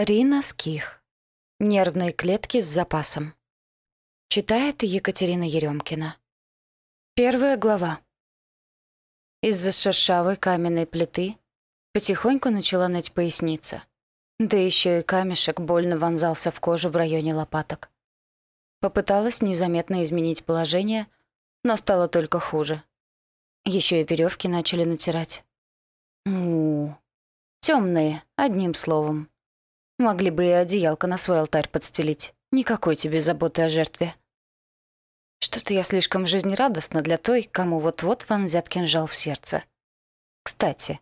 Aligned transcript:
Рина 0.00 0.42
Ских. 0.42 1.02
Нервные 1.58 2.12
клетки 2.12 2.60
с 2.60 2.66
запасом. 2.66 3.34
Читает 4.28 4.84
Екатерина 4.84 5.42
Еремкина. 5.42 6.16
Первая 7.16 7.56
глава. 7.56 7.98
Из-за 9.42 9.72
шершавой 9.72 10.36
каменной 10.36 10.86
плиты 10.86 11.36
потихоньку 11.92 12.48
начала 12.50 12.86
ныть 12.86 13.12
поясница. 13.12 13.82
Да 14.38 14.56
еще 14.56 15.00
и 15.00 15.02
камешек 15.02 15.58
больно 15.58 15.98
вонзался 15.98 16.52
в 16.52 16.60
кожу 16.60 16.90
в 16.90 16.96
районе 16.96 17.34
лопаток. 17.34 17.90
Попыталась 18.78 19.42
незаметно 19.42 20.04
изменить 20.04 20.44
положение, 20.44 21.08
но 21.64 21.76
стало 21.76 22.06
только 22.06 22.38
хуже. 22.38 22.84
Еще 23.64 24.02
и 24.02 24.04
веревки 24.04 24.46
начали 24.46 24.84
натирать. 24.84 25.44
У, 26.24 26.90
темные, 27.62 28.22
одним 28.36 28.74
словом. 28.74 29.28
Могли 29.98 30.30
бы 30.30 30.44
и 30.44 30.50
одеялко 30.50 31.06
на 31.06 31.16
свой 31.16 31.40
алтарь 31.40 31.68
подстелить. 31.68 32.34
Никакой 32.52 32.96
тебе 32.96 33.20
заботы 33.20 33.62
о 33.62 33.68
жертве. 33.68 34.14
Что-то 35.40 35.74
я 35.74 35.82
слишком 35.82 36.26
жизнерадостна 36.26 37.02
для 37.02 37.18
той, 37.18 37.42
кому 37.42 37.78
вот-вот 37.80 38.28
вонзят 38.28 38.68
кинжал 38.68 39.06
в 39.06 39.14
сердце. 39.14 39.64
Кстати, 40.42 41.00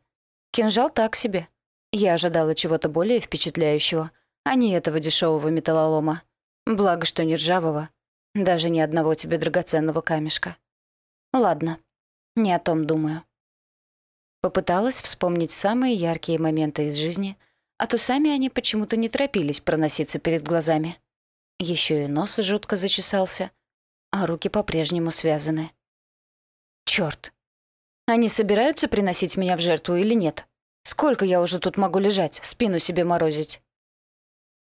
кинжал 0.50 0.90
так 0.90 1.14
себе. 1.14 1.48
Я 1.92 2.14
ожидала 2.14 2.54
чего-то 2.54 2.88
более 2.88 3.20
впечатляющего, 3.20 4.10
а 4.44 4.54
не 4.54 4.72
этого 4.72 4.98
дешевого 4.98 5.48
металлолома. 5.48 6.22
Благо, 6.66 7.06
что 7.06 7.24
не 7.24 7.36
ржавого. 7.36 7.90
Даже 8.34 8.68
ни 8.68 8.80
одного 8.80 9.14
тебе 9.14 9.38
драгоценного 9.38 10.00
камешка. 10.00 10.56
Ладно, 11.32 11.78
не 12.34 12.52
о 12.52 12.58
том 12.58 12.86
думаю. 12.86 13.22
Попыталась 14.42 15.00
вспомнить 15.00 15.50
самые 15.50 15.94
яркие 15.94 16.38
моменты 16.38 16.88
из 16.88 16.96
жизни, 16.96 17.38
а 17.78 17.86
то 17.86 17.98
сами 17.98 18.30
они 18.30 18.50
почему-то 18.50 18.96
не 18.96 19.08
торопились 19.08 19.60
проноситься 19.60 20.18
перед 20.18 20.42
глазами. 20.42 20.98
Еще 21.58 22.04
и 22.04 22.08
нос 22.08 22.36
жутко 22.36 22.76
зачесался, 22.76 23.50
а 24.10 24.26
руки 24.26 24.48
по-прежнему 24.48 25.10
связаны. 25.10 25.70
Черт! 26.84 27.32
Они 28.06 28.28
собираются 28.28 28.88
приносить 28.88 29.36
меня 29.36 29.56
в 29.56 29.60
жертву 29.60 29.96
или 29.96 30.14
нет? 30.14 30.46
Сколько 30.84 31.24
я 31.24 31.40
уже 31.42 31.58
тут 31.58 31.76
могу 31.76 31.98
лежать, 31.98 32.40
спину 32.42 32.78
себе 32.78 33.04
морозить? 33.04 33.62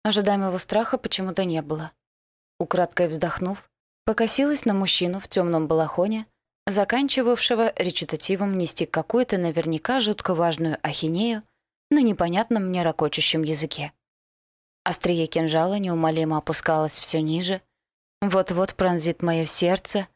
Ожидаемого 0.03 0.59
страха 0.59 0.99
почему-то 0.99 1.45
не 1.45 1.63
было. 1.63 1.93
Украдкой 2.59 3.09
вздохнув, 3.09 3.71
покосилась 4.05 4.65
на 4.65 4.75
мужчину 4.75 5.21
в 5.21 5.29
темном 5.29 5.67
балахоне, 5.67 6.27
заканчивавшего 6.67 7.73
речитативом 7.77 8.59
нести 8.59 8.85
какую-то 8.85 9.39
наверняка 9.39 10.01
жутко 10.01 10.35
важную 10.35 10.79
ахинею 10.83 11.43
на 11.91 12.03
непонятном 12.03 12.67
мне 12.67 12.83
ракочущем 12.83 13.43
языке. 13.43 13.93
Острие 14.85 15.27
кинжала 15.27 15.79
неумолимо 15.79 16.39
опускалось 16.39 16.99
все 16.99 17.21
ниже. 17.21 17.61
Вот-вот 18.21 18.75
пронзит 18.75 19.23
мое 19.23 19.47
сердце. 19.47 20.09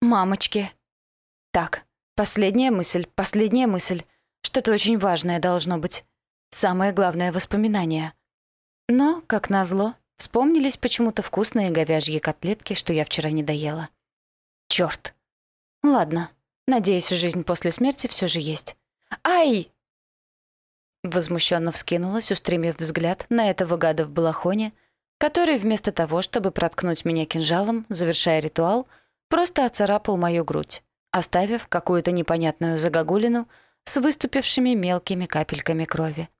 Мамочки. 0.00 0.70
Так, 1.52 1.84
последняя 2.14 2.70
мысль, 2.70 3.06
последняя 3.14 3.66
мысль. 3.66 4.02
Что-то 4.42 4.72
очень 4.72 4.98
важное 4.98 5.40
должно 5.40 5.78
быть. 5.78 6.04
Самое 6.50 6.92
главное 6.92 7.32
воспоминание. 7.32 8.12
Но, 8.88 9.22
как 9.26 9.50
назло, 9.50 9.94
вспомнились 10.16 10.76
почему-то 10.76 11.22
вкусные 11.22 11.70
говяжьи 11.70 12.18
котлетки, 12.18 12.74
что 12.74 12.92
я 12.92 13.04
вчера 13.04 13.30
не 13.30 13.42
доела. 13.42 13.88
Чёрт. 14.68 15.14
Ладно, 15.82 16.30
надеюсь, 16.66 17.08
жизнь 17.08 17.44
после 17.44 17.72
смерти 17.72 18.06
все 18.06 18.28
же 18.28 18.40
есть. 18.40 18.76
Ай! 19.24 19.73
Возмущенно 21.04 21.70
вскинулась, 21.70 22.32
устремив 22.32 22.78
взгляд 22.78 23.26
на 23.28 23.50
этого 23.50 23.76
гада 23.76 24.06
в 24.06 24.10
балахоне, 24.10 24.72
который 25.18 25.58
вместо 25.58 25.92
того, 25.92 26.22
чтобы 26.22 26.50
проткнуть 26.50 27.04
меня 27.04 27.26
кинжалом, 27.26 27.84
завершая 27.90 28.40
ритуал, 28.40 28.88
просто 29.28 29.66
оцарапал 29.66 30.16
мою 30.16 30.44
грудь, 30.44 30.82
оставив 31.10 31.68
какую-то 31.68 32.10
непонятную 32.10 32.78
загогулину 32.78 33.46
с 33.84 33.98
выступившими 33.98 34.70
мелкими 34.70 35.26
капельками 35.26 35.84
крови. 35.84 36.30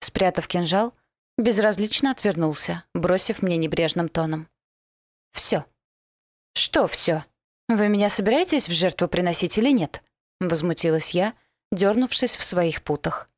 Спрятав 0.00 0.48
кинжал, 0.48 0.92
безразлично 1.38 2.10
отвернулся, 2.10 2.84
бросив 2.94 3.40
мне 3.40 3.56
небрежным 3.56 4.10
тоном. 4.10 4.48
«Всё». 5.32 5.64
«Что 6.52 6.86
всё? 6.88 7.24
Вы 7.70 7.88
меня 7.88 8.10
собираетесь 8.10 8.68
в 8.68 8.72
жертву 8.72 9.08
приносить 9.08 9.56
или 9.56 9.70
нет?»— 9.70 10.02
возмутилась 10.40 11.12
я, 11.12 11.32
дернувшись 11.72 12.36
в 12.36 12.44
своих 12.44 12.82
путах. 12.82 13.28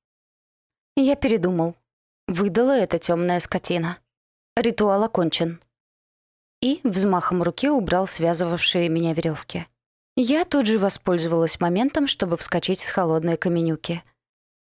Я 0.98 1.14
передумал. 1.14 1.76
Выдала 2.26 2.72
эта 2.72 2.98
темная 2.98 3.38
скотина. 3.40 3.98
Ритуал 4.56 5.04
окончен. 5.04 5.60
И 6.62 6.80
взмахом 6.84 7.42
руки 7.42 7.68
убрал 7.68 8.06
связывавшие 8.06 8.88
меня 8.88 9.12
веревки. 9.12 9.66
Я 10.16 10.46
тут 10.46 10.64
же 10.64 10.78
воспользовалась 10.78 11.60
моментом, 11.60 12.06
чтобы 12.06 12.38
вскочить 12.38 12.80
с 12.80 12.88
холодной 12.88 13.36
каменюки. 13.36 14.02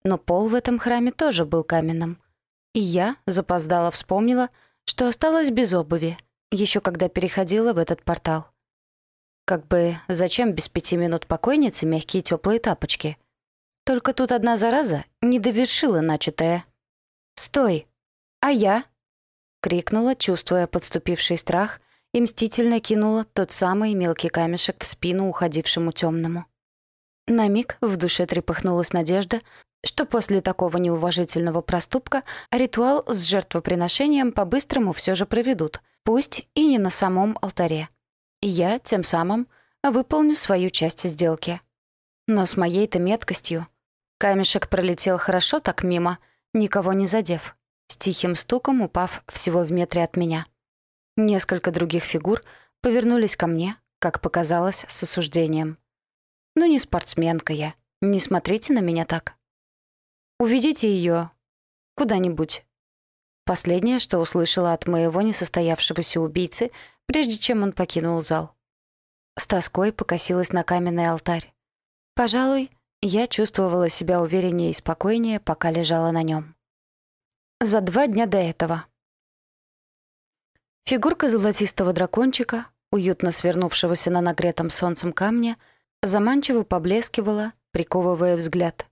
Но 0.05 0.17
пол 0.17 0.47
в 0.47 0.55
этом 0.55 0.79
храме 0.79 1.11
тоже 1.11 1.45
был 1.45 1.65
каменным. 1.65 2.17
И 2.73 2.79
я 2.79 3.17
запоздала 3.25 3.91
вспомнила, 3.91 4.49
что 4.85 5.09
осталась 5.09 5.49
без 5.49 5.73
обуви, 5.73 6.17
еще 6.49 6.79
когда 6.79 7.09
переходила 7.09 7.73
в 7.73 7.77
этот 7.77 8.03
портал. 8.03 8.47
Как 9.43 9.67
бы 9.67 9.97
зачем 10.07 10.53
без 10.53 10.69
пяти 10.69 10.95
минут 10.95 11.27
покойницы 11.27 11.85
мягкие 11.85 12.23
теплые 12.23 12.61
тапочки— 12.61 13.17
только 13.83 14.13
тут 14.13 14.31
одна 14.31 14.57
зараза 14.57 15.05
не 15.21 15.39
довершила 15.39 16.01
начатое. 16.01 16.65
«Стой! 17.35 17.87
А 18.39 18.51
я?»— 18.51 18.85
крикнула, 19.61 20.15
чувствуя 20.15 20.67
подступивший 20.67 21.37
страх, 21.37 21.81
и 22.13 22.21
мстительно 22.21 22.79
кинула 22.79 23.23
тот 23.23 23.51
самый 23.51 23.93
мелкий 23.93 24.29
камешек 24.29 24.83
в 24.83 24.85
спину 24.85 25.29
уходившему 25.29 25.91
темному. 25.91 26.45
На 27.27 27.47
миг 27.47 27.77
в 27.81 27.95
душе 27.97 28.25
трепыхнулась 28.25 28.93
надежда, 28.93 29.41
что 29.85 30.05
после 30.05 30.41
такого 30.41 30.77
неуважительного 30.77 31.61
проступка 31.61 32.23
ритуал 32.51 33.05
с 33.07 33.23
жертвоприношением 33.23 34.31
по-быстрому 34.31 34.93
все 34.93 35.15
же 35.15 35.25
проведут, 35.25 35.81
пусть 36.03 36.47
и 36.53 36.65
не 36.65 36.77
на 36.77 36.89
самом 36.89 37.37
алтаре. 37.41 37.89
Я, 38.41 38.79
тем 38.79 39.03
самым, 39.03 39.47
выполню 39.83 40.35
свою 40.35 40.69
часть 40.69 41.03
сделки. 41.03 41.61
Но 42.33 42.45
с 42.45 42.55
моей-то 42.55 42.97
меткостью 42.97 43.67
камешек 44.17 44.69
пролетел 44.69 45.17
хорошо 45.17 45.59
так 45.59 45.83
мимо, 45.83 46.17
никого 46.53 46.93
не 46.93 47.05
задев, 47.05 47.57
с 47.89 47.97
тихим 47.97 48.37
стуком 48.37 48.81
упав 48.81 49.21
всего 49.27 49.63
в 49.63 49.71
метре 49.73 50.01
от 50.01 50.15
меня. 50.15 50.45
Несколько 51.17 51.71
других 51.71 52.03
фигур 52.03 52.41
повернулись 52.79 53.35
ко 53.35 53.47
мне, 53.47 53.75
как 53.99 54.21
показалось, 54.21 54.85
с 54.87 55.03
осуждением. 55.03 55.77
«Ну 56.55 56.67
не 56.67 56.79
спортсменка 56.79 57.51
я, 57.51 57.73
не 58.01 58.21
смотрите 58.21 58.71
на 58.71 58.79
меня 58.79 59.03
так. 59.03 59.33
Уведите 60.39 60.89
ее 60.89 61.31
куда-нибудь». 61.95 62.65
Последнее, 63.43 63.99
что 63.99 64.19
услышала 64.19 64.71
от 64.71 64.87
моего 64.87 65.21
несостоявшегося 65.21 66.21
убийцы, 66.21 66.71
прежде 67.07 67.37
чем 67.37 67.63
он 67.63 67.73
покинул 67.73 68.21
зал. 68.21 68.55
С 69.37 69.47
тоской 69.47 69.91
покосилась 69.91 70.53
на 70.53 70.63
каменный 70.63 71.09
алтарь. 71.09 71.53
Пожалуй, 72.15 72.69
я 73.01 73.27
чувствовала 73.27 73.89
себя 73.89 74.21
увереннее 74.21 74.71
и 74.71 74.73
спокойнее, 74.73 75.39
пока 75.39 75.71
лежала 75.71 76.11
на 76.11 76.21
нем. 76.23 76.55
За 77.59 77.81
два 77.81 78.07
дня 78.07 78.25
до 78.25 78.37
этого. 78.37 78.85
Фигурка 80.85 81.29
золотистого 81.29 81.93
дракончика, 81.93 82.67
уютно 82.91 83.31
свернувшегося 83.31 84.11
на 84.11 84.21
нагретом 84.21 84.69
солнцем 84.69 85.13
камне, 85.13 85.57
заманчиво 86.03 86.63
поблескивала, 86.63 87.53
приковывая 87.71 88.35
взгляд. 88.35 88.87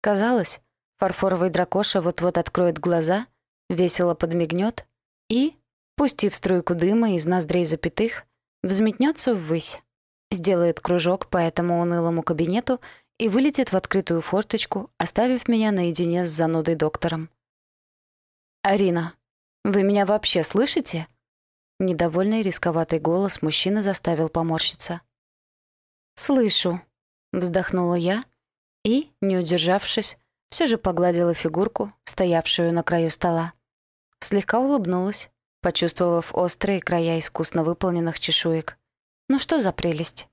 Казалось, 0.00 0.60
фарфоровый 0.98 1.50
дракоша 1.50 2.00
вот-вот 2.00 2.38
откроет 2.38 2.78
глаза, 2.78 3.26
весело 3.68 4.14
подмигнет 4.14 4.86
и, 5.28 5.54
пустив 5.96 6.34
струйку 6.34 6.74
дыма 6.74 7.12
из 7.12 7.24
ноздрей 7.26 7.64
запятых, 7.64 8.24
взметнется 8.62 9.34
ввысь, 9.34 9.80
сделает 10.30 10.80
кружок 10.80 11.28
по 11.28 11.38
этому 11.38 11.80
унылому 11.80 12.22
кабинету 12.22 12.80
и 13.18 13.28
вылетит 13.28 13.72
в 13.72 13.76
открытую 13.76 14.20
форточку, 14.20 14.90
оставив 14.98 15.48
меня 15.48 15.72
наедине 15.72 16.24
с 16.24 16.28
занудой 16.28 16.74
доктором. 16.74 17.30
«Арина, 18.62 19.14
вы 19.64 19.82
меня 19.82 20.06
вообще 20.06 20.42
слышите?» 20.42 21.06
Недовольный 21.80 22.42
рисковатый 22.42 22.98
голос 22.98 23.40
мужчины 23.42 23.82
заставил 23.82 24.28
поморщиться. 24.28 25.00
«Слышу»,— 26.16 26.80
вздохнула 27.32 27.94
я 27.94 28.24
и, 28.84 29.10
не 29.20 29.36
удержавшись, 29.36 30.18
все 30.50 30.66
же 30.66 30.78
погладила 30.78 31.34
фигурку, 31.34 31.92
стоявшую 32.04 32.72
на 32.72 32.82
краю 32.82 33.10
стола. 33.10 33.52
Слегка 34.20 34.58
улыбнулась, 34.58 35.30
почувствовав 35.60 36.34
острые 36.34 36.80
края 36.80 37.18
искусно 37.18 37.62
выполненных 37.62 38.18
чешуек. 38.18 38.77
«Ну 39.28 39.38
что 39.38 39.60
за 39.60 39.72
прелесть?» 39.72 40.28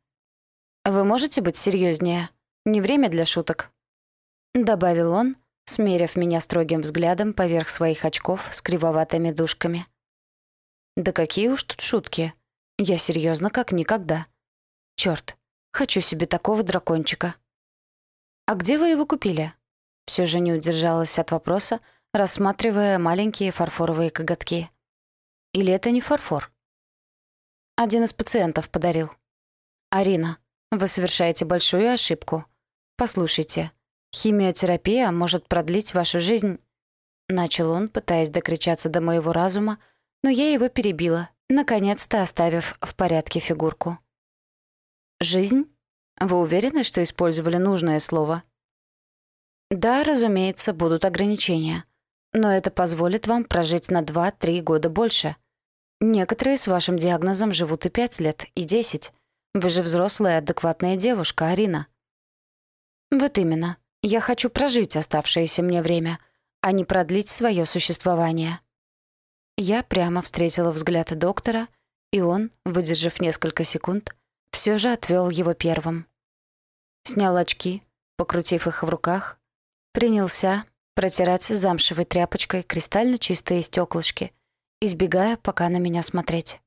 «Вы 0.86 1.03
можете 1.03 1.42
быть 1.42 1.57
серьезнее? 1.57 2.30
Не 2.65 2.80
время 2.80 3.09
для 3.09 3.25
шуток»,— 3.25 3.71
добавил 4.53 5.12
он, 5.12 5.36
смерив 5.65 6.15
меня 6.15 6.39
строгим 6.39 6.81
взглядом 6.81 7.33
поверх 7.33 7.68
своих 7.69 8.06
очков 8.06 8.47
с 8.51 8.62
кривоватыми 8.62 9.31
дужками. 9.31 9.86
«Да 10.95 11.12
какие 11.12 11.50
уж 11.50 11.63
тут 11.63 11.81
шутки. 11.81 12.33
Я 12.77 12.97
серьезно 12.97 13.50
как 13.50 13.74
никогда. 13.74 14.27
Черт, 14.95 15.38
хочу 15.74 16.00
себе 16.00 16.25
такого 16.25 16.63
дракончика». 16.63 17.36
«А 18.45 18.56
где 18.56 18.77
вы 18.77 18.89
его 18.89 19.06
купили?» 19.06 19.53
Все 20.06 20.25
же 20.25 20.39
не 20.39 20.53
удержалась 20.53 21.19
от 21.19 21.31
вопроса, 21.31 21.81
рассматривая 22.13 22.98
маленькие 23.00 23.51
фарфоровые 23.51 24.09
коготки. 24.09 24.69
«Или 25.51 25.74
это 25.74 25.91
не 25.91 26.00
фарфор?» 26.00 26.54
Один 27.77 28.06
из 28.06 28.13
пациентов 28.13 28.69
подарил. 28.69 29.12
«Арина, 29.89 30.38
вы 30.72 30.88
совершаете 30.88 31.44
большую 31.44 31.92
ошибку. 31.92 32.45
Послушайте, 32.95 33.72
химиотерапия 34.16 35.12
может 35.12 35.48
продлить 35.50 35.94
вашу 35.94 36.22
жизнь...» 36.22 36.60
Начал 37.27 37.72
он, 37.72 37.89
пытаясь 37.89 38.30
докричаться 38.30 38.88
до 38.88 39.01
моего 39.01 39.33
разума, 39.33 39.80
но 40.24 40.30
я 40.30 40.54
его 40.54 40.69
перебила, 40.69 41.30
наконец-то 41.50 42.22
оставив 42.22 42.77
в 42.80 42.95
порядке 42.95 43.42
фигурку. 43.42 43.98
«Жизнь? 45.19 45.66
Вы 46.19 46.39
уверены, 46.39 46.86
что 46.86 47.04
использовали 47.04 47.57
нужное 47.57 48.00
слово?» 48.00 48.44
«Да, 49.69 50.06
разумеется, 50.06 50.72
будут 50.72 51.04
ограничения. 51.04 51.83
Но 52.31 52.54
это 52.54 52.72
позволит 52.72 53.27
вам 53.27 53.44
прожить 53.44 53.89
на 53.89 54.01
2-3 54.01 54.62
года 54.62 54.89
больше. 54.89 55.36
Некоторые 56.01 56.57
с 56.57 56.68
вашим 56.68 57.00
диагнозом 57.00 57.53
живут 57.53 57.86
и 57.86 57.89
5 57.89 58.19
лет, 58.19 58.45
и 58.53 58.63
10. 58.63 59.13
Вы 59.53 59.69
же 59.69 59.81
взрослая, 59.81 60.39
адекватная 60.39 60.97
девушка, 60.97 61.47
Арина. 61.47 61.88
Вот 63.12 63.38
именно. 63.38 63.77
Я 64.01 64.19
хочу 64.19 64.50
прожить 64.50 64.97
оставшееся 64.97 65.63
мне 65.63 65.81
время, 65.81 66.19
а 66.62 66.74
не 66.74 66.83
продлить 66.83 67.30
свое 67.30 67.65
существование. 67.65 68.59
Я 69.57 69.83
прямо 69.83 70.21
встретила 70.21 70.71
взгляд 70.71 71.18
доктора, 71.18 71.69
и 72.12 72.19
он, 72.19 72.51
выдержав 72.65 73.21
несколько 73.21 73.63
секунд, 73.63 74.15
все 74.51 74.77
же 74.77 74.91
отвел 74.91 75.30
его 75.30 75.53
первым. 75.53 76.07
Снял 77.03 77.38
очки, 77.38 77.81
покрутив 78.18 78.68
их 78.68 78.83
в 78.83 78.89
руках, 78.89 79.39
принялся 79.94 80.65
протирать 80.94 81.44
замшевой 81.44 82.03
тряпочкой 82.03 82.63
кристально 82.63 83.18
чистые 83.18 83.62
стеклышки— 83.63 84.33
избегая 84.81 85.38
пока 85.38 85.69
на 85.69 85.77
меня 85.77 86.04
смотреть. 86.04 86.62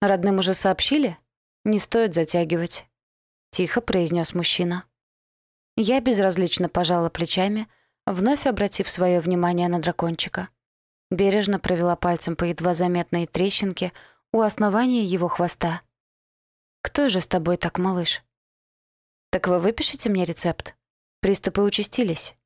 «Родным 0.00 0.38
уже 0.38 0.54
сообщили? 0.54 1.18
Не 1.64 1.78
стоит 1.78 2.14
затягивать»,— 2.14 2.86
тихо 3.50 3.80
произнес 3.80 4.34
мужчина. 4.34 4.84
Я 5.76 6.00
безразлично 6.00 6.68
пожала 6.68 7.10
плечами, 7.10 7.68
вновь 8.06 8.46
обратив 8.46 8.88
свое 8.88 9.20
внимание 9.20 9.68
на 9.68 9.80
дракончика. 9.80 10.48
Бережно 11.10 11.58
провела 11.58 11.96
пальцем 11.96 12.36
по 12.36 12.44
едва 12.44 12.74
заметной 12.74 13.26
трещинке 13.26 13.92
у 14.32 14.40
основания 14.40 15.04
его 15.04 15.28
хвоста. 15.28 15.82
«Кто 16.82 17.08
же 17.08 17.20
с 17.20 17.26
тобой 17.26 17.56
так, 17.56 17.78
малыш?» 17.78 18.22
«Так 19.30 19.48
вы 19.48 19.58
выпишите 19.58 20.08
мне 20.08 20.24
рецепт?» 20.24 20.76
Приступы 21.20 21.60
участились, 21.60 22.36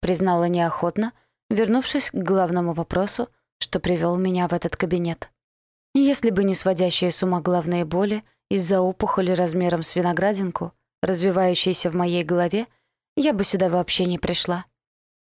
признала 0.00 0.44
неохотно, 0.44 1.12
вернувшись 1.50 2.10
к 2.10 2.14
главному 2.14 2.72
вопросу, 2.72 3.28
что 3.58 3.80
привел 3.80 4.16
меня 4.16 4.48
в 4.48 4.52
этот 4.52 4.76
кабинет. 4.76 5.30
Если 5.94 6.30
бы 6.30 6.44
не 6.44 6.54
сводящие 6.54 7.10
с 7.10 7.22
ума 7.22 7.40
главные 7.40 7.84
боли 7.84 8.24
из-за 8.50 8.80
опухоли 8.80 9.30
размером 9.30 9.82
с 9.82 9.94
виноградинку, 9.94 10.72
развивающейся 11.02 11.90
в 11.90 11.94
моей 11.94 12.24
голове, 12.24 12.66
я 13.16 13.32
бы 13.32 13.44
сюда 13.44 13.68
вообще 13.68 14.06
не 14.06 14.18
пришла. 14.18 14.66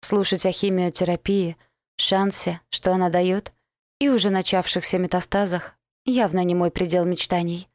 Слушать 0.01 0.45
о 0.45 0.51
химиотерапии, 0.51 1.57
шансе, 1.97 2.61
что 2.69 2.91
она 2.91 3.09
дает, 3.09 3.53
и 3.99 4.09
уже 4.09 4.29
начавшихся 4.29 4.97
метастазах 4.97 5.75
явно 6.05 6.43
не 6.43 6.55
мой 6.55 6.71
предел 6.71 7.05
мечтаний. 7.05 7.69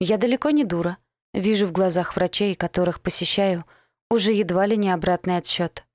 Я 0.00 0.18
далеко 0.18 0.50
не 0.50 0.64
дура. 0.64 0.98
Вижу 1.34 1.66
в 1.66 1.72
глазах 1.72 2.14
врачей, 2.14 2.54
которых 2.54 3.00
посещаю, 3.00 3.64
уже 4.10 4.32
едва 4.32 4.66
ли 4.66 4.76
не 4.76 4.90
обратный 4.90 5.38
отсчет. 5.38 5.86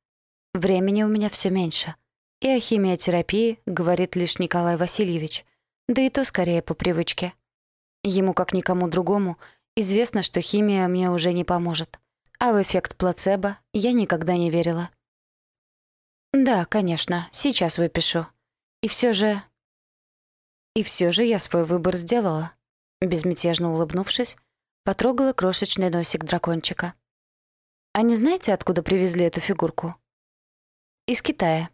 Времени 0.53 1.03
у 1.03 1.07
меня 1.07 1.29
все 1.29 1.49
меньше— 1.51 1.93
и 2.41 2.47
о 2.49 2.59
химиотерапии 2.59 3.59
говорит 3.65 4.15
лишь 4.15 4.39
Николай 4.39 4.77
Васильевич, 4.77 5.45
да 5.87 6.01
и 6.01 6.09
то 6.09 6.23
скорее 6.23 6.61
по 6.61 6.73
привычке. 6.73 7.33
Ему, 8.03 8.33
как 8.33 8.53
никому 8.53 8.87
другому, 8.87 9.37
известно, 9.75 10.21
что 10.21 10.41
химия 10.41 10.87
мне 10.87 11.09
уже 11.09 11.33
не 11.33 11.43
поможет. 11.43 11.99
А 12.39 12.53
в 12.53 12.61
эффект 12.61 12.95
плацебо 12.95 13.57
я 13.73 13.91
никогда 13.93 14.35
не 14.35 14.51
верила. 14.51 14.89
Да, 16.33 16.65
конечно, 16.65 17.27
сейчас 17.31 17.77
выпишу. 17.77 18.27
И 18.81 18.87
все 18.87 19.13
же... 19.13 19.41
И 20.75 20.83
все 20.83 21.11
же 21.11 21.23
я 21.23 21.39
свой 21.39 21.65
выбор 21.65 21.95
сделала. 21.95 22.51
Безмятежно 23.01 23.71
улыбнувшись, 23.71 24.37
потрогала 24.83 25.33
крошечный 25.33 25.89
носик 25.89 26.23
дракончика. 26.23 26.93
А 27.93 28.03
не 28.03 28.15
знаете, 28.15 28.53
откуда 28.53 28.83
привезли 28.83 29.25
эту 29.25 29.39
фигурку? 29.39 29.95
Из 31.07 31.21
Китая. 31.23 31.69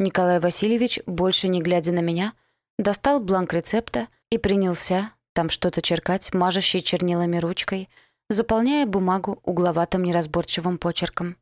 Николай 0.00 0.40
Васильевич, 0.40 0.98
больше 1.04 1.46
не 1.48 1.60
глядя 1.60 1.92
на 1.92 2.00
меня, 2.00 2.32
достал 2.78 3.20
бланк 3.20 3.52
рецепта 3.52 4.08
и 4.30 4.38
принялся 4.38 5.12
там 5.34 5.50
что-то 5.50 5.82
черкать 5.82 6.32
мажущей 6.32 6.80
чернилами 6.80 7.36
ручкой, 7.36 7.90
заполняя 8.30 8.86
бумагу 8.86 9.40
угловатым 9.44 10.02
неразборчивым 10.02 10.78
почерком. 10.78 11.36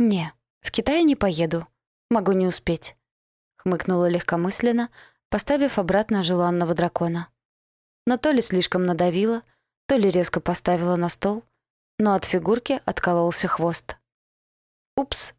«Не, 0.00 0.32
в 0.60 0.72
Китай 0.72 1.04
не 1.04 1.14
поеду. 1.14 1.66
Могу 2.10 2.32
не 2.32 2.48
успеть»,— 2.48 2.96
хмыкнула 3.58 4.08
легкомысленно, 4.08 4.90
поставив 5.28 5.78
обратно 5.78 6.24
желанного 6.24 6.74
дракона. 6.74 7.28
Но 8.06 8.18
то 8.18 8.32
ли 8.32 8.42
слишком 8.42 8.86
надавила, 8.86 9.42
то 9.86 9.96
ли 9.96 10.10
резко 10.10 10.40
поставила 10.40 10.96
на 10.96 11.08
стол, 11.08 11.44
но 11.98 12.14
от 12.14 12.24
фигурки 12.24 12.80
откололся 12.84 13.46
хвост. 13.46 13.98
«Упс, 14.96 15.34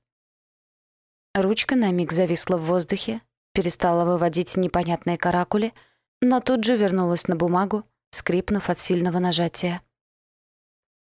Ручка 1.42 1.75
на 1.75 1.92
миг 1.92 2.12
зависла 2.12 2.57
в 2.57 2.66
воздухе, 2.66 3.22
перестала 3.54 4.06
выводить 4.06 4.57
непонятные 4.57 5.19
каракули, 5.19 5.72
но 6.19 6.39
тут 6.39 6.63
же 6.63 6.75
вернулась 6.75 7.28
на 7.28 7.36
бумагу, 7.36 7.84
скрипнув 8.10 8.72
от 8.72 8.80
сильного 8.80 9.19
нажатия. 9.19 9.84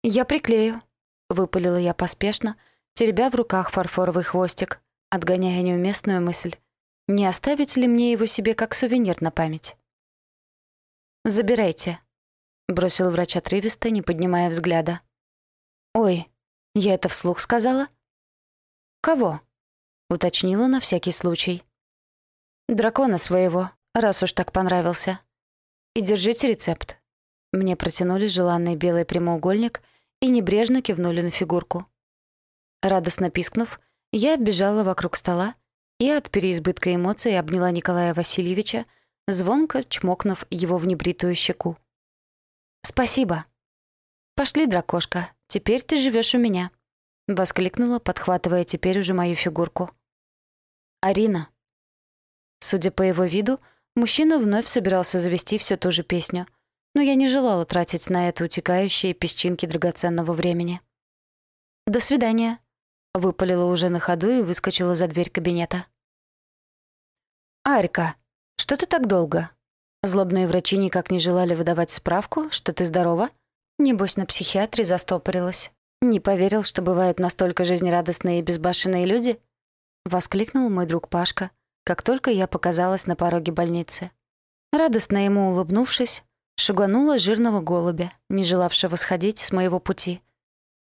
«Я 0.02 0.24
приклею»,— 0.24 0.80
выпалила 1.28 1.76
я 1.76 1.92
поспешно, 1.92 2.56
теребя 2.94 3.28
в 3.28 3.34
руках 3.34 3.70
фарфоровый 3.70 4.24
хвостик, 4.24 4.80
отгоняя 5.10 5.60
неуместную 5.60 6.22
мысль. 6.22 6.56
Не 7.08 7.26
оставить 7.26 7.76
ли 7.76 7.86
мне 7.86 8.12
его 8.12 8.24
себе 8.24 8.54
как 8.54 8.72
сувенир 8.72 9.20
на 9.20 9.30
память? 9.30 9.76
«Забирайте»,— 11.26 12.00
бросил 12.68 13.10
врач 13.10 13.36
отрывисто, 13.36 13.90
не 13.90 14.00
поднимая 14.00 14.48
взгляда. 14.48 15.00
«Ой, 15.92 16.26
я 16.74 16.94
это 16.94 17.10
вслух 17.10 17.38
сказала?» 17.38 17.88
«Кого?» 19.02 19.42
Уточнила 20.12 20.66
на 20.66 20.80
всякий 20.80 21.12
случай. 21.12 21.62
«Дракона 22.68 23.18
своего, 23.18 23.70
раз 23.94 24.22
уж 24.22 24.32
так 24.32 24.52
понравился. 24.52 25.18
И 25.94 26.00
держите 26.00 26.48
рецепт». 26.48 26.98
Мне 27.52 27.76
протянули 27.76 28.26
желанный 28.26 28.76
белый 28.76 29.04
прямоугольник 29.04 29.82
и 30.20 30.30
небрежно 30.30 30.80
кивнули 30.80 31.20
на 31.20 31.30
фигурку. 31.30 31.86
Радостно 32.82 33.30
пискнув, 33.30 33.80
я 34.12 34.36
бежала 34.36 34.84
вокруг 34.84 35.16
стола 35.16 35.54
и 35.98 36.08
от 36.10 36.30
переизбытка 36.30 36.94
эмоций 36.94 37.38
обняла 37.38 37.70
Николая 37.70 38.14
Васильевича, 38.14 38.86
звонко 39.28 39.82
чмокнув 39.84 40.44
его 40.50 40.78
в 40.78 40.86
небритую 40.86 41.34
щеку. 41.34 41.76
«Спасибо». 42.84 43.44
«Пошли, 44.34 44.66
дракошка, 44.66 45.30
теперь 45.46 45.82
ты 45.82 45.98
живешь 45.98 46.34
у 46.34 46.38
меня»,— 46.38 46.70
воскликнула, 47.28 47.98
подхватывая 48.00 48.64
теперь 48.64 48.98
уже 48.98 49.14
мою 49.14 49.36
фигурку. 49.36 49.90
Арина. 51.02 51.48
Судя 52.60 52.92
по 52.92 53.02
его 53.02 53.24
виду, 53.24 53.58
мужчина 53.96 54.38
вновь 54.38 54.68
собирался 54.68 55.18
завести 55.18 55.58
всю 55.58 55.76
ту 55.76 55.90
же 55.90 56.04
песню, 56.04 56.46
но 56.94 57.02
я 57.02 57.16
не 57.16 57.28
желала 57.28 57.64
тратить 57.64 58.08
на 58.08 58.28
это 58.28 58.44
утекающие 58.44 59.12
песчинки 59.12 59.66
драгоценного 59.66 60.32
времени. 60.32 60.80
«До 61.88 61.98
свидания»,— 61.98 62.60
выпалила 63.14 63.64
уже 63.64 63.88
на 63.88 63.98
ходу 63.98 64.30
и 64.30 64.42
выскочила 64.42 64.94
за 64.94 65.08
дверь 65.08 65.28
кабинета. 65.28 65.86
«Арика, 67.64 68.14
что 68.56 68.76
ты 68.76 68.86
так 68.86 69.08
долго?» 69.08 69.50
Злобные 70.04 70.46
врачи 70.46 70.76
никак 70.76 71.10
не 71.10 71.18
желали 71.18 71.56
выдавать 71.56 71.90
справку, 71.90 72.48
что 72.50 72.72
ты 72.72 72.84
здорова. 72.84 73.28
Небось, 73.78 74.16
на 74.16 74.24
психиатре 74.24 74.84
застопорилась. 74.84 75.72
Не 76.00 76.20
поверил, 76.20 76.62
что 76.62 76.80
бывают 76.80 77.18
настолько 77.18 77.64
жизнерадостные 77.64 78.38
и 78.38 78.42
безбашенные 78.42 79.04
люди—— 79.04 79.40
воскликнул 80.04 80.68
мой 80.70 80.86
друг 80.86 81.08
Пашка, 81.08 81.50
как 81.84 82.02
только 82.02 82.30
я 82.30 82.46
показалась 82.46 83.06
на 83.06 83.16
пороге 83.16 83.52
больницы. 83.52 84.10
Радостно 84.72 85.24
ему 85.24 85.50
улыбнувшись, 85.50 86.24
шуганула 86.56 87.18
жирного 87.18 87.60
голубя, 87.60 88.12
не 88.28 88.44
желавшего 88.44 88.96
сходить 88.96 89.38
с 89.38 89.52
моего 89.52 89.80
пути. 89.80 90.22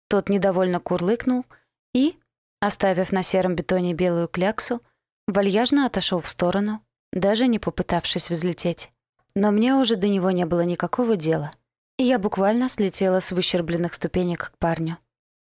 Тот 0.09 0.29
недовольно 0.29 0.79
курлыкнул 0.79 1.45
и, 1.93 2.17
Оставив 2.59 3.12
на 3.12 3.24
сером 3.24 3.55
бетоне 3.55 3.93
белую 3.93 4.27
кляксу, 4.27 4.81
вальяжно 5.27 5.86
отошел 5.86 6.19
в 6.19 6.27
сторону, 6.27 6.81
даже 7.12 7.47
не 7.47 7.59
попытавшись 7.59 8.29
взлететь. 8.29 8.91
Но 9.36 9.51
мне 9.51 9.75
уже 9.75 9.95
до 9.95 10.07
него 10.07 10.31
не 10.31 10.45
было 10.45 10.62
никакого 10.62 11.15
дела, 11.15 11.51
и 11.97 12.03
я 12.03 12.17
буквально 12.17 12.67
слетела 12.67 13.19
с 13.19 13.31
выщербленных 13.31 13.93
ступенек 13.93 14.51
к 14.51 14.57
парню. 14.57 14.97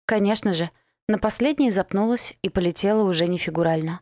Конечно 0.06 0.54
же, 0.54 0.70
на 1.10 1.18
последней 1.18 1.72
запнулась 1.72 2.36
и 2.44 2.50
полетела 2.50 3.04
уже 3.04 3.28
не 3.28 3.38
фигурально. 3.38 4.00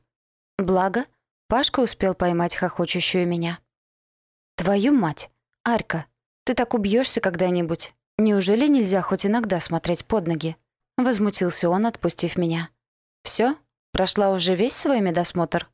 Благо, 0.58 1.06
Пашка 1.48 1.80
успел 1.80 2.14
поймать 2.14 2.58
хохочущую 2.58 3.26
меня. 3.26 3.60
«Твою 4.58 4.92
мать! 4.92 5.30
Арька, 5.64 6.06
ты 6.44 6.54
так 6.54 6.74
убьешься 6.74 7.22
когда-нибудь! 7.22 7.94
Неужели 8.18 8.68
нельзя 8.68 9.02
хоть 9.02 9.26
иногда 9.26 9.62
смотреть 9.62 10.06
под 10.06 10.28
ноги?» 10.28 10.58
Возмутился 10.98 11.70
он, 11.70 11.86
отпустив 11.86 12.38
меня. 12.38 12.70
Все? 13.24 13.56
Прошла 13.94 14.32
уже 14.32 14.56
весь 14.56 14.76
свой 14.76 15.00
медосмотр?» 15.00 15.70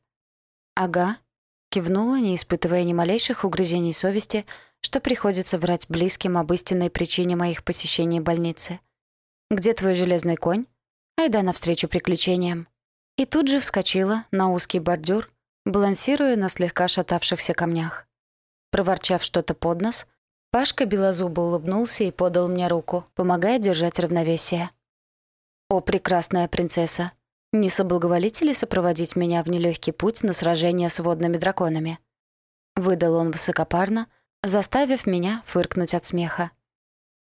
«Ага»,— 0.76 1.16
кивнула, 1.70 2.20
не 2.20 2.36
испытывая 2.36 2.84
ни 2.84 2.92
малейших 2.92 3.44
угрызений 3.44 3.92
совести, 3.92 4.46
что 4.80 5.00
приходится 5.00 5.58
врать 5.58 5.86
близким 5.88 6.38
об 6.38 6.52
истинной 6.52 6.90
причине 6.90 7.34
моих 7.34 7.64
посещений 7.64 8.20
больницы. 8.20 8.78
«Где 9.50 9.72
твой 9.72 9.96
железный 9.96 10.36
конь?» 10.36 10.66
Айда 11.16 11.42
навстречу 11.42 11.88
приключениям. 11.88 12.68
И 13.16 13.26
тут 13.26 13.48
же 13.48 13.60
вскочила 13.60 14.24
на 14.30 14.50
узкий 14.50 14.80
бордюр, 14.80 15.30
балансируя 15.64 16.36
на 16.36 16.48
слегка 16.48 16.88
шатавшихся 16.88 17.54
камнях. 17.54 18.06
Проворчав 18.70 19.22
что-то 19.22 19.54
под 19.54 19.82
нос, 19.82 20.06
Пашка 20.54 20.84
белозубо 20.84 21.40
улыбнулся 21.40 22.04
и 22.04 22.12
подал 22.12 22.46
мне 22.46 22.68
руку, 22.68 23.04
помогая 23.14 23.58
держать 23.58 23.98
равновесие. 23.98 24.70
«О, 25.68 25.80
прекрасная 25.80 26.46
принцесса! 26.46 27.10
Не 27.52 27.68
соблаговолите 27.68 28.44
ли 28.44 28.54
сопроводить 28.54 29.16
меня 29.16 29.42
в 29.42 29.48
нелегкий 29.48 29.90
путь 29.90 30.22
на 30.22 30.32
сражение 30.32 30.90
с 30.90 31.00
водными 31.00 31.38
драконами?» 31.38 31.98
Выдал 32.76 33.16
он 33.16 33.32
высокопарно, 33.32 34.06
заставив 34.44 35.06
меня 35.06 35.42
фыркнуть 35.44 35.92
от 35.92 36.04
смеха. 36.04 36.52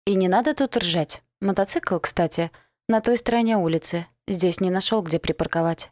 «И 0.06 0.16
не 0.16 0.28
надо 0.28 0.54
тут 0.54 0.76
ржать. 0.76 1.24
Мотоцикл, 1.40 2.00
кстати, 2.00 2.52
на 2.88 3.02
той 3.02 3.18
стороне 3.18 3.58
улицы. 3.58 4.06
Здесь 4.28 4.60
не 4.60 4.70
нашел, 4.70 5.02
где 5.02 5.20
припарковать. 5.20 5.92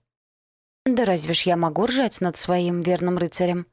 Да 0.86 1.06
разве 1.06 1.34
ж 1.34 1.44
я 1.44 1.58
могу 1.58 1.86
ржать 1.86 2.22
над 2.22 2.38
своим 2.38 2.82
верным 2.82 3.18
рыцарем? 3.18 3.68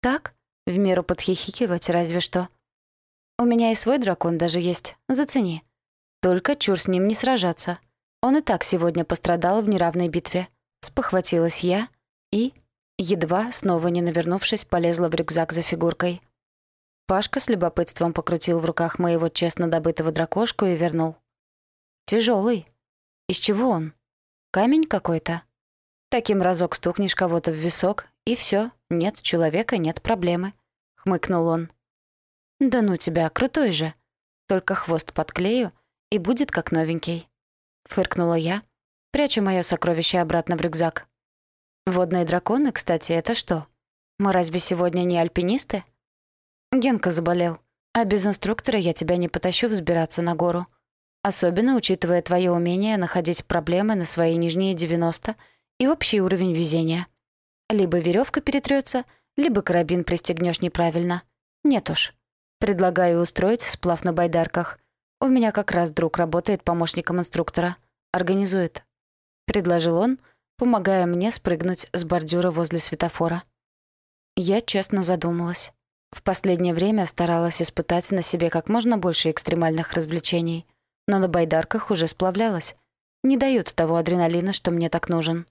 Так? 0.00 0.34
В 0.66 0.76
меру 0.76 1.02
подхихикивать 1.02 1.90
разве 1.90 2.20
что. 2.20 2.48
У 3.38 3.44
меня 3.44 3.72
и 3.72 3.74
свой 3.74 3.98
дракон 3.98 4.38
даже 4.38 4.60
есть. 4.60 4.96
Зацени. 5.08 5.62
Только 6.20 6.54
чур 6.54 6.78
с 6.78 6.86
ним 6.86 7.08
не 7.08 7.14
сражаться. 7.14 7.78
Он 8.22 8.36
и 8.36 8.40
так 8.40 8.62
сегодня 8.62 9.04
пострадал 9.04 9.62
в 9.62 9.68
неравной 9.68 10.08
битве. 10.08 10.48
Спохватилась 10.80 11.60
я 11.60 11.88
и, 12.30 12.54
едва, 12.96 13.50
снова 13.50 13.88
не 13.88 14.02
навернувшись, 14.02 14.64
полезла 14.64 15.08
в 15.08 15.14
рюкзак 15.14 15.52
за 15.52 15.62
фигуркой. 15.62 16.22
Пашка 17.08 17.40
с 17.40 17.48
любопытством 17.48 18.12
покрутил 18.12 18.60
в 18.60 18.64
руках 18.64 19.00
моего 19.00 19.28
честно 19.28 19.68
добытого 19.68 20.12
дракошку 20.12 20.66
и 20.66 20.76
вернул. 20.76 21.16
Тяжелый. 22.06 22.66
Из 23.28 23.36
чего 23.36 23.70
он? 23.70 23.94
Камень 24.50 24.84
какой-то? 24.84 25.42
Таким 26.10 26.42
разок 26.42 26.74
стукнешь 26.74 27.14
кого-то 27.14 27.50
в 27.50 27.54
висок, 27.54 28.06
и 28.26 28.36
все, 28.36 28.70
нет 28.90 29.22
человека, 29.22 29.78
нет 29.78 30.02
проблемы. 30.02 30.52
Хмыкнул 30.96 31.46
он. 31.46 31.70
Да 32.60 32.82
ну 32.82 32.96
тебя, 32.96 33.28
крутой 33.30 33.72
же. 33.72 33.94
Только 34.46 34.74
хвост 34.74 35.12
подклею, 35.12 35.72
и 36.10 36.18
будет 36.18 36.50
как 36.50 36.70
новенький. 36.70 37.28
Фыркнула 37.84 38.34
я, 38.34 38.62
пряча 39.10 39.40
мое 39.40 39.62
сокровище 39.62 40.18
обратно 40.18 40.56
в 40.56 40.60
рюкзак. 40.60 41.08
Водные 41.86 42.24
драконы, 42.24 42.70
кстати, 42.70 43.12
это 43.12 43.34
что? 43.34 43.66
Мы 44.18 44.32
разве 44.32 44.60
сегодня 44.60 45.02
не 45.04 45.18
альпинисты? 45.18 45.82
Генка 46.70 47.10
заболел, 47.10 47.58
а 47.92 48.04
без 48.04 48.26
инструктора 48.26 48.78
я 48.78 48.92
тебя 48.92 49.16
не 49.16 49.28
потащу 49.28 49.68
взбираться 49.68 50.22
на 50.22 50.34
гору. 50.34 50.66
Особенно 51.22 51.76
учитывая 51.76 52.20
твое 52.20 52.50
умение 52.50 52.96
находить 52.96 53.44
проблемы 53.44 53.94
на 53.94 54.04
свои 54.04 54.36
нижние 54.36 54.74
90 54.74 55.36
и 55.78 55.86
общий 55.86 56.20
уровень 56.20 56.52
везения. 56.52 57.06
Либо 57.70 57.98
веревка 57.98 58.40
перетрется, 58.40 59.04
либо 59.36 59.62
карабин 59.62 60.02
пристегнешь 60.02 60.60
неправильно. 60.60 61.22
Нет 61.62 61.88
уж. 61.90 62.14
Предлагаю 62.58 63.20
устроить 63.20 63.62
сплав 63.62 64.02
на 64.04 64.12
байдарках. 64.12 64.80
У 65.20 65.26
меня 65.26 65.52
как 65.52 65.70
раз 65.70 65.92
друг 65.92 66.18
работает 66.18 66.64
помощником 66.64 67.20
инструктора. 67.20 67.76
Организует. 68.10 68.84
Предложил 69.46 69.98
он, 69.98 70.18
помогая 70.58 71.06
мне 71.06 71.30
спрыгнуть 71.30 71.88
с 71.92 72.02
бордюра 72.02 72.50
возле 72.50 72.80
светофора. 72.80 73.44
Я 74.34 74.60
честно 74.60 75.04
задумалась. 75.04 75.72
В 76.10 76.22
последнее 76.24 76.74
время 76.74 77.06
старалась 77.06 77.62
испытать 77.62 78.10
на 78.10 78.22
себе 78.22 78.50
как 78.50 78.68
можно 78.68 78.98
больше 78.98 79.30
экстремальных 79.30 79.92
развлечений— 79.92 80.66
но 81.06 81.18
на 81.18 81.28
байдарках 81.28 81.90
уже 81.90 82.06
сплавлялась. 82.06 82.76
Не 83.22 83.36
дают 83.36 83.74
того 83.74 83.96
адреналина, 83.96 84.52
что 84.52 84.70
мне 84.70 84.88
так 84.88 85.08
нужен. 85.08 85.46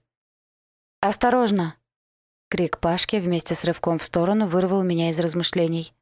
«Осторожно!» 1.00 1.76
Крик 2.48 2.78
Пашки 2.78 3.16
вместе 3.16 3.54
с 3.54 3.64
рывком 3.64 3.98
в 3.98 4.04
сторону 4.04 4.46
вырвал 4.46 4.82
меня 4.82 5.10
из 5.10 5.18
размышлений. 5.18 5.94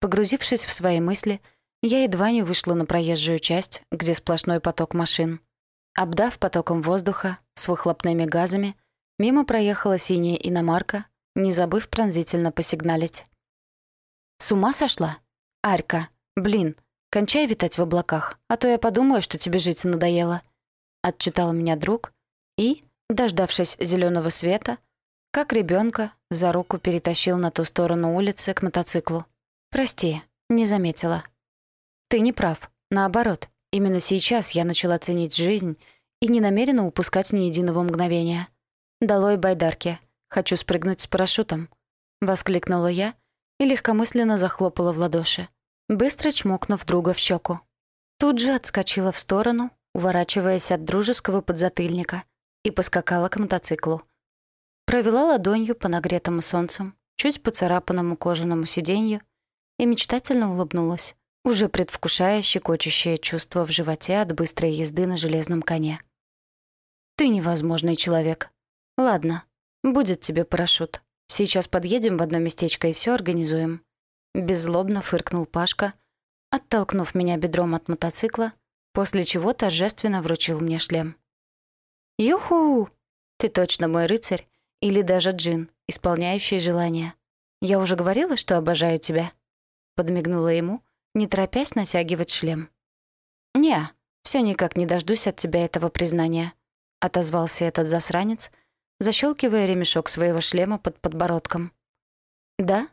Погрузившись 0.00 0.64
в 0.64 0.72
свои 0.72 1.00
мысли, 1.00 1.40
я 1.82 2.02
едва 2.04 2.30
не 2.30 2.42
вышла 2.42 2.74
на 2.74 2.86
проезжую 2.86 3.38
часть, 3.38 3.82
где 3.92 4.14
сплошной 4.14 4.60
поток 4.60 4.94
машин. 4.94 5.40
Обдав 5.94 6.38
потоком 6.38 6.82
воздуха 6.82 7.38
с 7.52 7.68
выхлопными 7.68 8.24
газами, 8.24 8.76
мимо 9.18 9.44
проехала 9.44 9.98
синяя 9.98 10.36
иномарка, 10.36 11.06
не 11.34 11.52
забыв 11.52 11.88
пронзительно 11.88 12.50
посигналить. 12.50 13.26
«С 14.38 14.50
ума 14.52 14.72
сошла? 14.72 15.18
Арька, 15.62 16.08
блин, 16.34 16.76
Кончай 17.14 17.46
витать 17.46 17.78
в 17.78 17.80
облаках, 17.80 18.40
а 18.48 18.56
то 18.56 18.66
я 18.66 18.76
подумаю, 18.76 19.22
что 19.22 19.38
тебе 19.38 19.60
жить 19.60 19.84
надоело». 19.84 20.42
Отчитал 21.00 21.52
меня 21.52 21.76
друг 21.76 22.12
и, 22.58 22.82
дождавшись 23.08 23.76
зеленого 23.78 24.30
света, 24.30 24.78
как 25.30 25.52
ребенка 25.52 26.10
за 26.28 26.50
руку 26.50 26.78
перетащил 26.78 27.38
на 27.38 27.52
ту 27.52 27.64
сторону 27.64 28.16
улицы 28.16 28.52
к 28.52 28.62
мотоциклу. 28.62 29.26
«Прости, 29.70 30.22
не 30.48 30.66
заметила». 30.66 31.22
«Ты 32.08 32.18
не 32.18 32.32
прав. 32.32 32.68
Наоборот, 32.90 33.48
именно 33.70 34.00
сейчас 34.00 34.50
я 34.50 34.64
начала 34.64 34.98
ценить 34.98 35.36
жизнь 35.36 35.78
и 36.20 36.26
не 36.26 36.40
намерена 36.40 36.84
упускать 36.84 37.32
ни 37.32 37.42
единого 37.42 37.84
мгновения. 37.84 38.48
«Долой 39.00 39.36
байдарки. 39.36 40.00
Хочу 40.30 40.56
спрыгнуть 40.56 41.02
с 41.02 41.06
парашютом»,— 41.06 41.68
воскликнула 42.20 42.88
я 42.88 43.14
и 43.60 43.66
легкомысленно 43.66 44.36
захлопала 44.36 44.92
в 44.92 44.98
ладоши 44.98 45.46
быстро 45.88 46.32
чмокнув 46.32 46.84
друга 46.84 47.12
в 47.12 47.18
щеку. 47.18 47.60
Тут 48.18 48.38
же 48.38 48.54
отскочила 48.54 49.12
в 49.12 49.18
сторону, 49.18 49.70
уворачиваясь 49.94 50.70
от 50.72 50.84
дружеского 50.84 51.40
подзатыльника, 51.40 52.24
и 52.64 52.70
поскакала 52.70 53.28
к 53.28 53.36
мотоциклу. 53.36 54.02
Провела 54.86 55.24
ладонью 55.24 55.74
по 55.74 55.88
нагретому 55.88 56.42
солнцем, 56.42 56.94
чуть 57.16 57.42
поцарапанному 57.42 58.16
кожаному 58.16 58.66
сиденью 58.66 59.20
и 59.78 59.86
мечтательно 59.86 60.52
улыбнулась, 60.52 61.16
уже 61.44 61.68
предвкушая 61.68 62.42
щекочущее 62.42 63.18
чувство 63.18 63.64
в 63.66 63.70
животе 63.70 64.18
от 64.18 64.34
быстрой 64.34 64.72
езды 64.72 65.06
на 65.06 65.16
железном 65.16 65.62
коне. 65.62 66.00
«Ты 67.16 67.28
невозможный 67.28 67.96
человек. 67.96 68.50
Ладно, 68.96 69.44
будет 69.82 70.20
тебе 70.20 70.44
парашют. 70.44 71.02
Сейчас 71.26 71.68
подъедем 71.68 72.16
в 72.16 72.22
одно 72.22 72.38
местечко 72.38 72.88
и 72.88 72.92
все 72.92 73.12
организуем. 73.12 73.82
Беззлобно 74.34 75.00
фыркнул 75.00 75.46
Пашка, 75.46 75.94
оттолкнув 76.50 77.14
меня 77.14 77.36
бедром 77.36 77.74
от 77.74 77.88
мотоцикла, 77.88 78.52
после 78.92 79.24
чего 79.24 79.52
торжественно 79.52 80.22
вручил 80.22 80.60
мне 80.60 80.78
шлем. 80.78 81.16
«Юху! 82.18 82.88
Ты 83.38 83.48
точно 83.48 83.88
мой 83.88 84.06
рыцарь 84.06 84.46
или 84.80 85.02
даже 85.02 85.30
джин, 85.30 85.70
исполняющий 85.88 86.58
желания. 86.58 87.14
Я 87.60 87.78
уже 87.78 87.96
говорила, 87.96 88.36
что 88.36 88.56
обожаю 88.56 88.98
тебя?» 88.98 89.32
Подмигнула 89.96 90.48
ему, 90.48 90.82
не 91.14 91.26
торопясь 91.26 91.74
натягивать 91.74 92.30
шлем. 92.30 92.70
«Не, 93.54 93.90
все 94.22 94.42
никак 94.42 94.76
не 94.76 94.86
дождусь 94.86 95.26
от 95.26 95.36
тебя 95.36 95.64
этого 95.64 95.88
признания»,— 95.88 96.54
отозвался 97.00 97.64
этот 97.64 97.86
засранец, 97.86 98.50
защелкивая 98.98 99.66
ремешок 99.66 100.08
своего 100.08 100.40
шлема 100.40 100.78
под 100.78 101.00
подбородком. 101.00 101.72
«Да, 102.58 102.88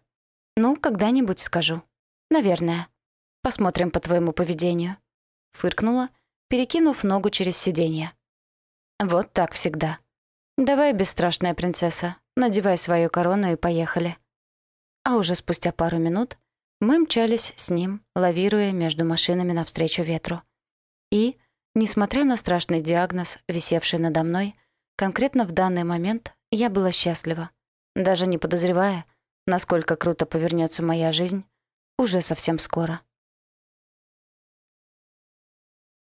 «Ну, 0.56 0.76
когда-нибудь 0.76 1.40
скажу. 1.40 1.82
Наверное. 2.30 2.88
Посмотрим 3.42 3.92
по 3.92 4.00
твоему 4.00 4.34
поведению». 4.34 4.98
Фыркнула, 5.54 6.10
перекинув 6.50 7.04
ногу 7.04 7.30
через 7.30 7.58
сиденье. 7.58 8.14
«Вот 9.00 9.34
так 9.34 9.54
всегда. 9.54 10.00
Давай, 10.58 10.94
бесстрашная 10.94 11.54
принцесса, 11.54 12.18
надевай 12.36 12.78
свою 12.78 13.10
корону 13.10 13.52
и 13.52 13.56
поехали». 13.56 14.18
А 15.04 15.16
уже 15.18 15.36
спустя 15.36 15.72
пару 15.72 15.98
минут 15.98 16.38
мы 16.80 17.00
мчались 17.00 17.54
с 17.56 17.70
ним, 17.70 18.04
лавируя 18.16 18.72
между 18.72 19.06
машинами 19.06 19.52
навстречу 19.52 20.04
ветру. 20.04 20.42
И, 21.12 21.38
несмотря 21.74 22.24
на 22.24 22.38
страшный 22.38 22.82
диагноз, 22.82 23.40
висевший 23.48 24.00
надо 24.00 24.24
мной, 24.24 24.56
Конкретно 25.02 25.46
в 25.46 25.52
данный 25.52 25.84
момент 25.84 26.36
я 26.52 26.70
была 26.70 26.92
счастлива, 26.92 27.50
даже 27.96 28.28
не 28.28 28.38
подозревая, 28.38 29.04
насколько 29.46 29.96
круто 29.96 30.26
повернется 30.26 30.84
моя 30.84 31.12
жизнь 31.12 31.46
уже 31.98 32.22
совсем 32.22 32.60
скоро. 32.60 33.02